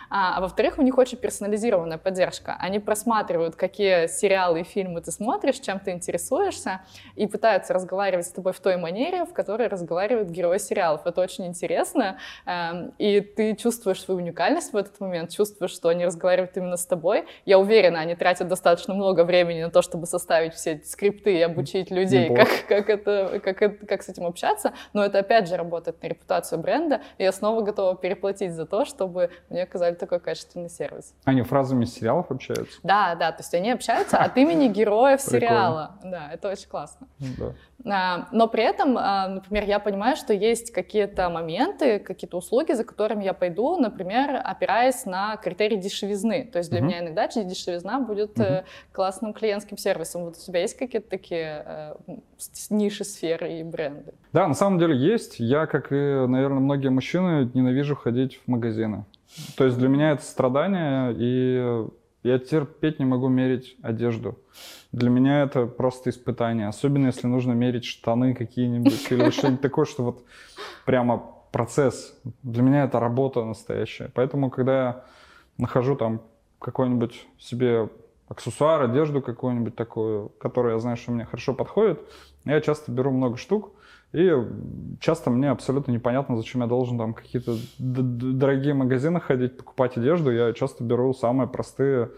а, 0.09 0.37
а 0.37 0.41
во-вторых, 0.41 0.79
у 0.79 0.83
них 0.83 0.97
очень 0.99 1.19
персонализированная 1.19 1.99
поддержка. 1.99 2.57
Они 2.61 2.79
просматривают, 2.79 3.57
какие 3.57 4.07
сериалы 4.07 4.61
и 4.61 4.63
фильмы 4.63 5.01
ты 5.01 5.11
смотришь, 5.11 5.59
чем 5.59 5.81
ты 5.81 5.91
интересуешься, 5.91 6.83
и 7.17 7.27
пытаются 7.27 7.75
разговаривать 7.75 8.27
с 8.27 8.31
тобой 8.31 8.53
в 8.53 8.61
той 8.61 8.77
манере, 8.77 9.25
в 9.25 9.33
которой 9.33 9.67
разговаривают 9.67 10.29
герои 10.29 10.59
сериалов. 10.59 11.07
Это 11.07 11.21
очень 11.21 11.47
интересно, 11.47 12.19
эм, 12.47 12.95
и 12.99 13.21
ты 13.21 13.57
чувствуешь 13.57 14.01
свою 14.01 14.21
уникальность 14.21 14.73
в 14.73 14.77
этот 14.77 15.01
момент, 15.01 15.31
чувствуешь, 15.31 15.73
что 15.73 15.89
они 15.89 16.07
разговаривают 16.07 16.57
именно 16.57 16.77
с 16.77 16.87
тобой. 16.87 17.27
Я 17.47 17.59
уверена, 17.59 17.99
они 17.99 18.15
тратят 18.15 18.47
достаточно 18.47 18.95
много 18.95 19.25
времени 19.25 19.65
на 19.65 19.71
то, 19.71 19.83
чтобы 19.83 20.07
составить 20.07 20.52
все 20.53 20.73
эти 20.73 20.87
скрипты 20.87 21.35
и 21.35 21.41
обучить 21.41 21.91
людей, 21.91 22.35
как, 22.35 22.49
как, 22.69 22.89
это, 22.89 23.41
как, 23.43 23.63
это, 23.63 23.87
как 23.87 24.03
с 24.03 24.09
этим 24.09 24.27
общаться. 24.27 24.73
Но 24.93 25.05
это, 25.05 25.21
опять 25.21 25.49
же, 25.49 25.57
работает 25.57 26.03
на 26.03 26.07
репутацию 26.07 26.59
бренда, 26.59 27.01
и 27.19 27.25
я 27.25 27.33
снова 27.33 27.63
готова 27.63 27.97
переплатить 27.97 28.53
за 28.55 28.67
то, 28.67 28.85
чтобы 28.85 29.31
мне 29.49 29.63
оказали 29.63 29.95
такой 29.95 30.21
качественный 30.21 30.71
сервис. 30.71 31.15
Они 31.25 31.43
фразами 31.43 31.85
из 31.85 31.95
сериалов 31.95 32.31
общаются? 32.31 32.79
Да, 32.83 33.15
да, 33.15 33.33
то 33.33 33.41
есть 33.41 33.55
они 33.55 33.71
общаются 33.71 34.19
от 34.19 34.37
имени 34.37 34.69
героев 34.69 35.21
сериала. 35.23 35.97
Да, 36.03 36.31
это 36.33 36.51
очень 36.51 36.69
классно. 36.69 37.07
Да. 37.39 37.53
А, 37.85 38.29
но 38.33 38.49
при 38.49 38.63
этом, 38.63 38.97
а, 38.99 39.29
например, 39.29 39.65
я 39.65 39.79
понимаю, 39.79 40.17
что 40.17 40.33
есть 40.33 40.71
какие-то 40.71 41.29
моменты, 41.29 41.99
какие-то 41.99 42.37
услуги, 42.37 42.73
за 42.73 42.85
которыми 42.85 43.25
я 43.25 43.33
пойду, 43.33 43.77
например, 43.77 44.41
опираясь 44.43 45.05
на 45.05 45.37
критерий 45.37 45.77
дешевизны. 45.77 46.45
То 46.45 46.59
есть 46.59 46.71
для 46.71 46.81
uh-huh. 46.81 46.85
меня 46.85 46.99
иногда 47.01 47.27
дешевизна 47.27 47.99
будет 48.01 48.39
uh-huh. 48.39 48.65
классным 48.93 49.33
клиентским 49.33 49.77
сервисом. 49.77 50.25
Вот 50.25 50.37
у 50.43 50.47
тебя 50.47 50.61
есть 50.61 50.77
какие-то 50.77 51.09
такие 51.09 51.63
э, 51.67 51.95
ниши, 52.71 53.05
сферы 53.05 53.61
и 53.61 53.63
бренды? 53.63 54.15
Да, 54.33 54.49
на 54.49 54.55
самом 54.55 54.79
деле 54.79 54.97
есть. 54.97 55.39
Я, 55.39 55.67
как 55.67 55.93
и, 55.93 55.95
наверное, 55.95 56.61
многие 56.61 56.89
мужчины, 56.89 57.51
ненавижу 57.55 57.97
ходить 57.97 58.41
в 58.45 58.49
магазины. 58.49 59.05
То 59.57 59.65
есть 59.65 59.79
для 59.79 59.89
меня 59.89 60.13
это 60.13 60.23
страдание, 60.23 61.15
и 61.17 61.87
я 62.23 62.39
терпеть 62.39 62.99
не 62.99 63.05
могу 63.05 63.29
мерить 63.29 63.77
одежду. 63.83 64.39
Для 64.93 65.11
меня 65.11 65.43
это 65.43 65.67
просто 65.67 66.11
испытание. 66.11 66.69
Особенно 66.69 67.07
если 67.07 67.27
нужно 67.27 67.53
мерить 67.53 67.85
штаны 67.85 68.35
какие-нибудь 68.35 69.11
или 69.11 69.31
что-нибудь 69.31 69.61
такое, 69.61 69.85
что 69.87 70.05
вот 70.05 70.25
прямо 70.85 71.23
процесс. 71.51 72.19
Для 72.43 72.63
меня 72.63 72.85
это 72.85 73.01
работа 73.01 73.45
настоящая. 73.45 74.11
Поэтому, 74.15 74.51
когда 74.51 74.73
я 74.73 75.05
нахожу 75.59 75.97
там 75.97 76.23
какой-нибудь 76.59 77.27
себе 77.39 77.89
аксессуар, 78.33 78.83
одежду 78.83 79.23
какую-нибудь 79.23 79.77
такую, 79.77 80.31
которая 80.41 80.75
я 80.75 80.79
знаю, 80.81 80.97
что 80.97 81.13
мне 81.13 81.25
хорошо 81.25 81.55
подходит, 81.55 82.01
я 82.45 82.61
часто 82.61 82.91
беру 82.91 83.11
много 83.13 83.37
штук, 83.37 83.73
и 84.13 84.31
часто 85.01 85.31
мне 85.31 85.51
абсолютно 85.51 85.93
непонятно, 85.93 86.37
зачем 86.37 86.61
я 86.63 86.67
должен 86.67 86.99
там 86.99 87.15
какие-то 87.15 87.57
дорогие 87.79 88.75
магазины 88.75 89.21
ходить, 89.21 89.57
покупать 89.57 89.97
одежду. 89.97 90.31
Я 90.31 90.53
часто 90.53 90.85
беру 90.85 91.15
самые 91.15 91.49
простые 91.49 92.11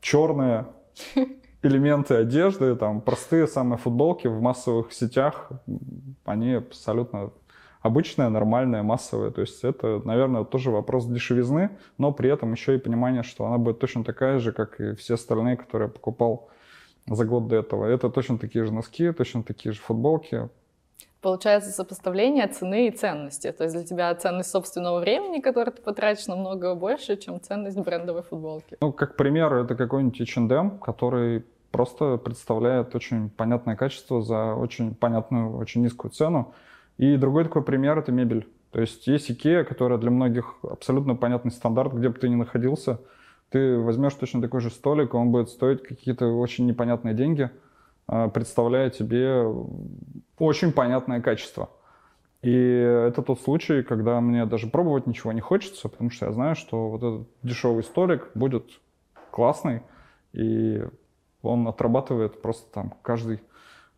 черные 0.00 0.66
элементы 1.62 2.14
одежды, 2.14 2.74
там 2.74 3.00
простые 3.00 3.46
самые 3.46 3.78
футболки 3.78 4.26
в 4.26 4.40
массовых 4.40 4.92
сетях. 4.92 5.50
Они 6.24 6.54
абсолютно 6.54 7.30
обычные, 7.88 8.28
нормальные, 8.28 8.82
массовые. 8.82 9.30
То 9.30 9.40
есть 9.40 9.64
это, 9.64 10.00
наверное, 10.04 10.44
тоже 10.44 10.70
вопрос 10.70 11.06
дешевизны, 11.06 11.70
но 11.98 12.12
при 12.12 12.30
этом 12.30 12.52
еще 12.52 12.74
и 12.74 12.78
понимание, 12.78 13.22
что 13.22 13.44
она 13.46 13.58
будет 13.58 13.80
точно 13.80 14.04
такая 14.04 14.38
же, 14.38 14.52
как 14.52 14.80
и 14.80 14.94
все 14.94 15.14
остальные, 15.14 15.56
которые 15.56 15.88
я 15.88 15.92
покупал 15.92 16.48
за 17.06 17.24
год 17.24 17.48
до 17.48 17.56
этого. 17.56 17.86
Это 17.86 18.10
точно 18.10 18.38
такие 18.38 18.64
же 18.64 18.72
носки, 18.72 19.12
точно 19.12 19.42
такие 19.42 19.72
же 19.72 19.80
футболки, 19.80 20.48
получается 21.20 21.70
сопоставление 21.70 22.46
цены 22.46 22.88
и 22.88 22.90
ценности. 22.90 23.52
То 23.52 23.64
есть 23.64 23.74
для 23.74 23.84
тебя 23.84 24.14
ценность 24.14 24.50
собственного 24.50 25.00
времени, 25.00 25.40
которое 25.40 25.72
ты 25.72 25.82
потратишь, 25.82 26.26
намного 26.26 26.74
больше, 26.74 27.16
чем 27.16 27.40
ценность 27.40 27.78
брендовой 27.78 28.22
футболки. 28.22 28.76
Ну, 28.80 28.92
как 28.92 29.16
пример, 29.16 29.52
это 29.54 29.74
какой-нибудь 29.74 30.20
H&M, 30.20 30.78
который 30.78 31.44
просто 31.70 32.16
представляет 32.16 32.94
очень 32.94 33.30
понятное 33.30 33.76
качество 33.76 34.22
за 34.22 34.54
очень 34.54 34.94
понятную, 34.94 35.56
очень 35.56 35.82
низкую 35.82 36.10
цену. 36.10 36.54
И 36.98 37.16
другой 37.16 37.44
такой 37.44 37.62
пример— 37.62 37.98
это 38.00 38.12
мебель. 38.12 38.48
То 38.70 38.80
есть 38.80 39.06
есть 39.06 39.30
IKEA, 39.30 39.64
которая 39.64 39.98
для 39.98 40.10
многих 40.10 40.56
абсолютно 40.62 41.14
понятный 41.14 41.52
стандарт, 41.52 41.94
где 41.94 42.08
бы 42.08 42.18
ты 42.18 42.28
ни 42.28 42.34
находился. 42.34 43.00
Ты 43.50 43.78
возьмешь 43.78 44.14
точно 44.14 44.42
такой 44.42 44.60
же 44.60 44.68
столик, 44.68 45.14
он 45.14 45.30
будет 45.30 45.48
стоить 45.48 45.82
какие-то 45.82 46.26
очень 46.26 46.66
непонятные 46.66 47.14
деньги, 47.14 47.50
а, 48.06 48.28
представляя 48.28 48.90
тебе 48.90 49.46
очень 50.38 50.72
понятное 50.72 51.22
качество. 51.22 51.70
И 52.42 52.52
это 52.52 53.22
тот 53.22 53.40
случай, 53.40 53.82
когда 53.82 54.20
мне 54.20 54.44
даже 54.44 54.66
пробовать 54.66 55.06
ничего 55.06 55.32
не 55.32 55.40
хочется, 55.40 55.88
потому 55.88 56.10
что 56.10 56.26
я 56.26 56.32
знаю, 56.32 56.56
что 56.56 56.90
вот 56.90 57.02
этот 57.02 57.28
дешевый 57.42 57.82
столик 57.82 58.30
будет 58.34 58.64
классный, 59.30 59.82
и 60.32 60.84
он 61.42 61.66
отрабатывает 61.66 62.42
просто 62.42 62.70
там 62.72 62.94
каждый 63.02 63.40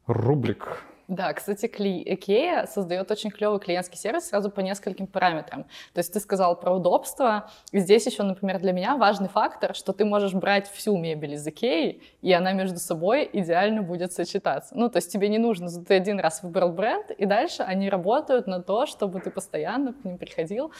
рублик 0.06 0.84
да, 1.10 1.32
кстати, 1.32 1.66
IKEA 1.66 2.68
создает 2.68 3.10
очень 3.10 3.30
клевый 3.30 3.58
клиентский 3.58 3.98
сервис 3.98 4.28
сразу 4.28 4.48
по 4.48 4.60
нескольким 4.60 5.08
параметрам. 5.08 5.64
То 5.92 5.98
есть 5.98 6.12
ты 6.12 6.20
сказал 6.20 6.54
про 6.54 6.72
удобство. 6.72 7.50
И 7.72 7.80
здесь 7.80 8.06
еще, 8.06 8.22
например, 8.22 8.60
для 8.60 8.70
меня 8.70 8.96
важный 8.96 9.28
фактор, 9.28 9.74
что 9.74 9.92
ты 9.92 10.04
можешь 10.04 10.34
брать 10.34 10.70
всю 10.70 10.96
мебель 10.96 11.34
из 11.34 11.44
IKEA, 11.44 12.00
и 12.22 12.32
она 12.32 12.52
между 12.52 12.78
собой 12.78 13.28
идеально 13.32 13.82
будет 13.82 14.12
сочетаться. 14.12 14.72
Ну, 14.76 14.88
то 14.88 14.98
есть 14.98 15.10
тебе 15.10 15.28
не 15.28 15.38
нужно, 15.38 15.68
ты 15.84 15.94
один 15.94 16.20
раз 16.20 16.44
выбрал 16.44 16.70
бренд, 16.70 17.10
и 17.10 17.26
дальше 17.26 17.64
они 17.64 17.90
работают 17.90 18.46
на 18.46 18.62
то, 18.62 18.86
чтобы 18.86 19.18
ты 19.18 19.32
постоянно 19.32 19.92
к 19.92 20.04
ним 20.04 20.16
приходил 20.16 20.70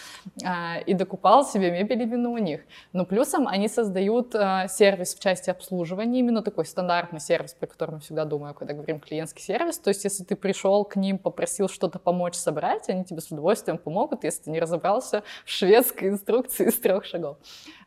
а, 0.44 0.78
и 0.78 0.94
докупал 0.94 1.44
себе 1.44 1.72
мебель 1.72 2.02
именно 2.02 2.30
у 2.30 2.38
них. 2.38 2.60
Но 2.92 3.04
плюсом 3.04 3.48
они 3.48 3.66
создают 3.66 4.36
а, 4.36 4.68
сервис 4.68 5.12
в 5.16 5.20
части 5.20 5.50
обслуживания, 5.50 6.20
именно 6.20 6.40
такой 6.42 6.66
стандартный 6.66 7.18
сервис, 7.18 7.52
про 7.54 7.66
который 7.66 7.96
мы 7.96 8.00
всегда 8.00 8.24
думаем, 8.24 8.54
когда 8.54 8.74
говорим 8.74 9.00
клиентский 9.00 9.42
сервис. 9.42 9.76
То 9.78 9.88
есть 9.88 10.04
если 10.04 10.19
если 10.20 10.24
ты 10.24 10.36
пришел 10.36 10.84
к 10.84 10.96
ним, 10.96 11.18
попросил 11.18 11.68
что-то 11.68 11.98
помочь 11.98 12.34
собрать, 12.34 12.88
они 12.88 13.04
тебе 13.04 13.20
с 13.20 13.30
удовольствием 13.30 13.78
помогут, 13.78 14.24
если 14.24 14.44
ты 14.44 14.50
не 14.50 14.60
разобрался 14.60 15.22
в 15.44 15.50
шведской 15.50 16.08
инструкции 16.08 16.68
из 16.68 16.78
трех 16.78 17.04
шагов. 17.04 17.38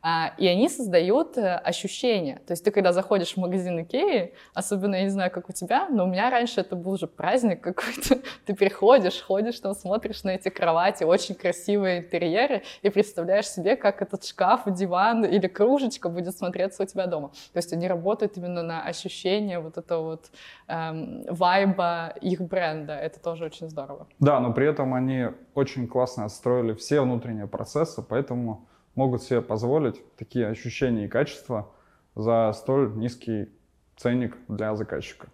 А, 0.06 0.34
и 0.38 0.48
они 0.48 0.68
создают 0.68 1.38
э, 1.38 1.56
ощущение. 1.56 2.42
То 2.46 2.52
есть 2.52 2.66
ты, 2.66 2.72
когда 2.72 2.92
заходишь 2.92 3.36
в 3.36 3.38
магазин 3.38 3.82
Икеи, 3.82 4.34
особенно, 4.54 4.96
я 4.96 5.04
не 5.04 5.10
знаю, 5.10 5.32
как 5.32 5.50
у 5.50 5.54
тебя, 5.54 5.88
но 5.90 6.04
у 6.04 6.08
меня 6.08 6.30
раньше 6.30 6.60
это 6.60 6.76
был 6.76 6.92
уже 6.92 7.08
праздник 7.08 7.62
какой-то. 7.62 8.20
Ты 8.46 8.54
приходишь, 8.54 9.22
ходишь 9.22 9.60
там, 9.62 9.74
смотришь 9.74 10.24
на 10.24 10.32
эти 10.32 10.50
кровати, 10.50 11.06
очень 11.06 11.36
красивые 11.36 12.00
интерьеры, 12.00 12.64
и 12.82 12.90
представляешь 12.90 13.48
себе, 13.48 13.78
как 13.78 14.02
этот 14.02 14.26
шкаф, 14.26 14.64
диван 14.66 15.24
или 15.24 15.48
кружечка 15.48 16.10
будет 16.10 16.38
смотреться 16.38 16.84
у 16.84 16.86
тебя 16.86 17.08
дома. 17.08 17.30
То 17.54 17.60
есть 17.60 17.72
они 17.72 17.88
работают 17.88 18.36
именно 18.36 18.62
на 18.62 18.84
ощущение 18.84 19.60
вот 19.60 19.78
этого 19.78 20.04
вот 20.04 20.32
эм, 20.68 21.24
вайба 21.30 22.14
их 22.24 22.42
бренда. 22.42 22.94
Это 22.94 23.20
тоже 23.20 23.46
очень 23.46 23.70
здорово. 23.70 24.08
Да, 24.20 24.40
но 24.40 24.54
при 24.54 24.68
этом 24.68 24.94
они 24.94 25.28
очень 25.54 25.88
классно 25.88 26.26
отстроили 26.26 26.74
все 26.74 27.02
внутренние 27.02 27.48
процессы, 27.48 28.02
поэтому 28.02 28.68
могут 28.96 29.24
себе 29.24 29.42
позволить 29.42 30.02
такие 30.16 30.48
ощущения 30.48 31.06
и 31.06 31.10
качества 31.10 31.70
за 32.16 32.52
столь 32.54 32.96
низкий 32.96 33.50
ценник 33.98 34.38
для 34.48 34.76
заказчика. 34.76 35.28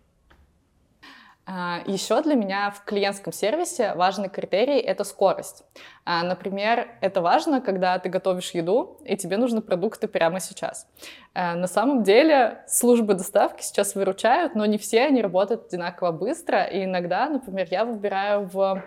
А, 1.51 1.81
Еще 1.87 2.21
для 2.21 2.35
меня 2.35 2.69
в 2.69 2.83
клиентском 2.85 3.33
сервисе 3.33 3.95
важный 3.95 4.29
критерий— 4.29 4.79
это 4.79 5.03
скорость. 5.03 5.63
А, 6.05 6.21
например, 6.21 6.87
это 7.01 7.21
важно, 7.21 7.59
когда 7.59 7.97
ты 7.97 8.07
готовишь 8.07 8.51
еду, 8.51 8.99
и 9.03 9.17
тебе 9.17 9.37
нужны 9.37 9.61
продукты 9.61 10.07
прямо 10.07 10.39
сейчас. 10.39 10.87
А, 11.33 11.55
на 11.55 11.65
самом 11.65 12.03
деле 12.03 12.63
службы 12.67 13.15
доставки 13.15 13.63
сейчас 13.63 13.95
выручают, 13.95 14.53
но 14.53 14.67
не 14.67 14.77
все 14.77 15.05
они 15.05 15.23
работают 15.23 15.65
одинаково 15.65 16.11
быстро, 16.11 16.65
и 16.65 16.83
иногда, 16.83 17.27
например, 17.27 17.67
я 17.71 17.83
выбираю 17.83 18.47
в 18.47 18.83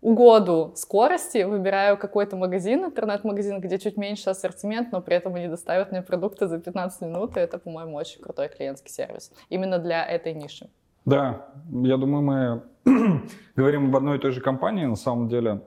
угоду 0.00 0.72
скорости 0.74 1.44
выбираю 1.44 1.96
какой-то 1.96 2.36
магазин, 2.36 2.86
интернет-магазин, 2.86 3.60
где 3.60 3.78
чуть 3.78 3.96
меньше 3.96 4.30
ассортимент, 4.30 4.90
но 4.92 5.00
при 5.02 5.16
этом 5.16 5.34
они 5.34 5.46
доставят 5.46 5.92
мне 5.92 6.00
продукты 6.00 6.48
за 6.48 6.58
15 6.58 7.02
минут, 7.02 7.36
и 7.36 7.40
это, 7.40 7.58
по-моему, 7.58 7.96
очень 7.96 8.20
крутой 8.20 8.48
клиентский 8.48 8.90
сервис. 8.90 9.30
Именно 9.50 9.78
для 9.78 10.04
этой 10.04 10.32
ниши. 10.32 10.70
Да, 11.04 11.48
я 11.70 11.96
думаю, 11.96 12.22
мы 12.22 12.62
говорим 13.56 13.88
об 13.88 13.96
одной 13.96 14.18
и 14.18 14.20
той 14.20 14.30
же 14.30 14.40
компании 14.40 14.86
на 14.86 14.96
самом 14.96 15.28
деле. 15.28 15.62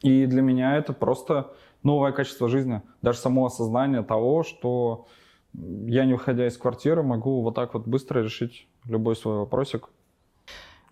И 0.00 0.26
для 0.26 0.42
меня 0.42 0.76
это 0.76 0.92
просто 0.92 1.52
новое 1.82 2.12
качество 2.12 2.48
жизни. 2.48 2.82
Даже 3.02 3.18
само 3.18 3.46
осознание 3.46 4.02
того, 4.02 4.42
что 4.42 5.06
я, 5.52 6.04
не 6.04 6.12
выходя 6.12 6.46
из 6.46 6.56
квартиры, 6.56 7.02
могу 7.02 7.42
вот 7.42 7.54
так 7.54 7.74
вот 7.74 7.86
быстро 7.86 8.20
решить 8.20 8.68
любой 8.86 9.16
свой 9.16 9.38
вопросик. 9.38 9.88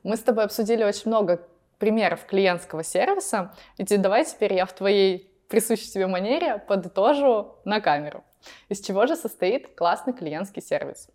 Мы 0.02 0.16
с 0.16 0.20
тобой 0.20 0.44
обсудили 0.44 0.84
очень 0.84 1.08
много 1.10 1.46
примеров 1.78 2.26
клиентского 2.26 2.82
сервиса. 2.82 3.52
И 3.76 3.96
давай 3.96 4.24
теперь 4.24 4.54
я 4.54 4.66
в 4.66 4.72
твоей 4.72 5.30
присущей 5.48 5.90
тебе 5.90 6.06
манере 6.06 6.58
подытожу 6.58 7.56
на 7.64 7.80
камеру. 7.80 8.24
Из 8.68 8.80
чего 8.80 9.06
же 9.06 9.16
состоит 9.16 9.74
классный 9.74 10.12
клиентский 10.12 10.62
сервис? 10.62 11.08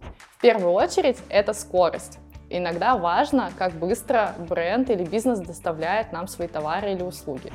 В 0.00 0.40
первую 0.40 0.72
очередь 0.72 1.18
это 1.28 1.52
скорость. 1.52 2.18
Иногда 2.50 2.96
важно, 2.96 3.50
как 3.58 3.72
быстро 3.72 4.34
бренд 4.48 4.90
или 4.90 5.04
бизнес 5.04 5.40
доставляет 5.40 6.12
нам 6.12 6.28
свои 6.28 6.46
товары 6.46 6.92
или 6.92 7.02
услуги. 7.02 7.52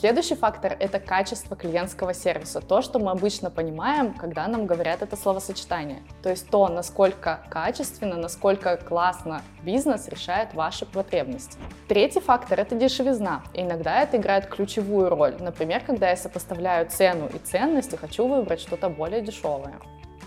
Следующий 0.00 0.34
фактор— 0.34 0.74
это 0.80 0.98
качество 0.98 1.54
клиентского 1.54 2.14
сервиса. 2.14 2.62
То, 2.62 2.80
что 2.80 2.98
мы 2.98 3.10
обычно 3.10 3.50
понимаем, 3.50 4.14
когда 4.14 4.48
нам 4.48 4.64
говорят 4.64 5.02
это 5.02 5.14
словосочетание. 5.14 6.02
То 6.22 6.30
есть 6.30 6.48
то, 6.48 6.68
насколько 6.68 7.40
качественно, 7.50 8.16
насколько 8.16 8.78
классно 8.78 9.42
бизнес 9.62 10.08
решает 10.08 10.54
ваши 10.54 10.86
потребности. 10.86 11.58
Третий 11.86 12.20
фактор— 12.20 12.60
это 12.60 12.76
дешевизна. 12.76 13.42
И 13.52 13.60
иногда 13.60 14.00
это 14.00 14.16
играет 14.16 14.46
ключевую 14.46 15.10
роль. 15.10 15.36
Например, 15.38 15.82
когда 15.84 16.08
я 16.08 16.16
сопоставляю 16.16 16.88
цену 16.88 17.28
и 17.28 17.36
ценность 17.36 17.92
и 17.92 17.98
хочу 17.98 18.26
выбрать 18.26 18.62
что-то 18.62 18.88
более 18.88 19.20
дешевое. 19.20 19.74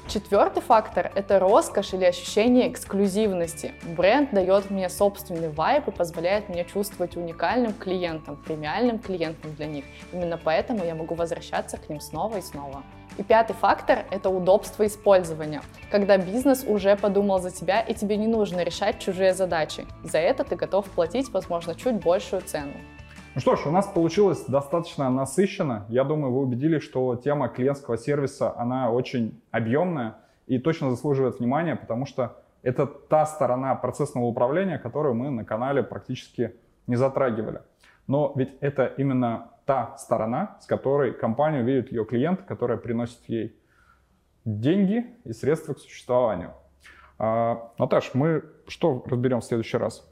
Четвертый 0.08 0.62
фактор— 0.62 1.12
это 1.16 1.40
роскошь 1.40 1.94
или 1.94 2.04
ощущение 2.04 2.70
эксклюзивности. 2.70 3.74
Бренд 3.96 4.32
дает 4.32 4.70
мне 4.70 4.90
собственный 4.90 5.50
вайб 5.50 5.88
и 5.88 5.92
позволяет 5.92 6.50
мне 6.50 6.66
чувствовать 6.66 7.16
уникальным 7.16 7.74
клиентом, 7.74 8.36
премиальным 8.36 9.00
клиентом 9.00 9.56
для 9.56 9.66
них. 9.66 9.86
Именно 10.12 10.38
поэтому 10.38 10.84
я 10.84 10.94
могу 10.94 11.16
возвращаться 11.16 11.78
к 11.78 11.90
ним 11.90 12.02
снова 12.02 12.38
и 12.38 12.42
снова. 12.42 12.84
И 13.18 13.24
пятый 13.24 13.54
фактор— 13.54 14.06
это 14.12 14.30
удобство 14.30 14.86
использования, 14.86 15.62
когда 15.90 16.18
бизнес 16.18 16.64
уже 16.68 16.96
подумал 16.96 17.40
за 17.40 17.52
тебя 17.52 17.80
и 17.82 17.94
тебе 17.94 18.18
не 18.18 18.28
нужно 18.28 18.62
решать 18.62 19.00
чужие 19.00 19.34
задачи. 19.34 19.86
За 20.04 20.18
это 20.18 20.44
ты 20.44 20.56
готов 20.56 20.86
платить, 20.90 21.30
возможно, 21.32 21.76
чуть 21.76 21.96
большую 21.96 22.42
цену. 22.42 22.74
Ну 23.36 23.42
что 23.42 23.56
ж, 23.56 23.66
у 23.66 23.72
нас 23.72 23.88
получилось 23.88 24.46
достаточно 24.46 25.10
насыщенно. 25.10 25.88
Я 25.90 26.04
думаю, 26.04 26.32
вы 26.32 26.42
убедились, 26.42 26.84
что 26.84 27.16
тема 27.16 27.50
клиентского 27.50 27.98
сервиса, 27.98 28.56
она 28.56 28.92
очень 28.92 29.42
объемная 29.50 30.18
и 30.46 30.60
точно 30.60 30.92
заслуживает 30.92 31.40
внимания, 31.40 31.76
потому 31.76 32.06
что 32.06 32.44
это 32.62 32.86
та 32.86 33.26
сторона 33.26 33.74
процессного 33.74 34.26
управления, 34.26 34.78
которую 34.78 35.16
мы 35.16 35.32
на 35.32 35.46
канале 35.46 35.82
практически 35.82 36.54
не 36.86 36.96
затрагивали. 36.96 37.64
Но 38.06 38.34
ведь 38.36 38.54
это 38.62 38.86
именно 38.86 39.50
та 39.66 39.98
сторона, 39.98 40.60
с 40.62 40.68
которой 40.68 41.12
компания 41.12 41.64
видит 41.64 41.92
ее 41.92 42.06
клиента, 42.06 42.44
которая 42.44 42.78
приносит 42.78 43.28
ей 43.28 43.58
деньги 44.46 45.08
и 45.24 45.34
средства 45.34 45.74
к 45.74 45.80
существованию. 45.80 46.52
А, 47.18 47.72
Наташ, 47.80 48.12
мы 48.14 48.44
что 48.68 49.04
разберем 49.08 49.40
в 49.40 49.46
следующий 49.46 49.78
раз? 49.78 50.08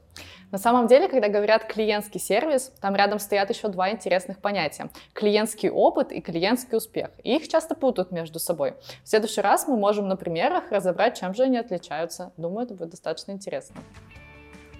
На 0.50 0.58
самом 0.58 0.86
деле, 0.86 1.08
когда 1.08 1.28
говорят 1.28 1.64
клиентский 1.64 2.20
сервис, 2.20 2.72
там 2.80 2.94
рядом 2.94 3.18
стоят 3.18 3.48
еще 3.48 3.68
два 3.68 3.90
интересных 3.90 4.38
понятия. 4.38 4.90
Клиентский 5.14 5.70
опыт 5.70 6.12
и 6.12 6.20
клиентский 6.20 6.76
успех. 6.76 7.08
И 7.24 7.36
их 7.36 7.48
часто 7.48 7.74
путают 7.74 8.12
между 8.12 8.38
собой. 8.38 8.74
В 9.02 9.08
следующий 9.08 9.40
раз 9.40 9.66
мы 9.66 9.78
можем 9.78 10.08
на 10.08 10.16
примерах 10.16 10.70
разобрать, 10.70 11.18
чем 11.18 11.34
же 11.34 11.44
они 11.44 11.56
отличаются. 11.56 12.32
Думаю, 12.36 12.66
это 12.66 12.74
будет 12.74 12.90
достаточно 12.90 13.32
интересно. 13.32 13.76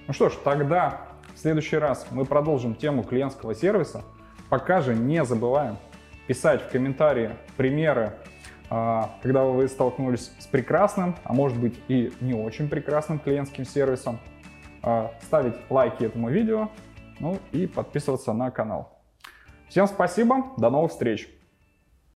Ну 0.07 0.13
что 0.13 0.29
ж, 0.29 0.35
тогда 0.45 1.09
в 1.35 1.39
следующий 1.39 1.79
раз 1.79 2.07
мы 2.11 2.27
продолжим 2.27 2.75
тему 2.75 3.03
клиентского 3.03 3.55
сервиса. 3.55 4.03
Пока 4.51 4.83
же 4.83 4.95
не 4.95 5.25
забываем 5.25 5.79
писать 6.27 6.61
в 6.63 6.71
комментарии 6.71 7.37
примеры, 7.57 8.13
а, 8.69 9.11
когда 9.23 9.45
вы 9.45 9.69
столкнулись 9.69 10.31
с 10.39 10.47
прекрасным, 10.47 11.17
а 11.25 11.33
может 11.33 11.59
быть 11.59 11.79
и 11.89 12.13
не 12.21 12.35
очень 12.35 12.69
прекрасным 12.69 13.19
клиентским 13.19 13.65
сервисом. 13.65 14.19
А, 14.83 15.13
ставить 15.23 15.55
лайки 15.71 16.05
этому 16.05 16.29
видео, 16.29 16.69
ну 17.21 17.39
и 17.53 17.67
подписываться 17.67 18.33
на 18.33 18.51
канал. 18.51 18.99
Всем 19.69 19.87
спасибо, 19.87 20.53
до 20.57 20.71
новых 20.71 20.91
встреч! 20.91 21.29